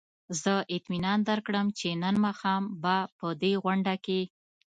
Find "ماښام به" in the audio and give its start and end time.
2.25-2.95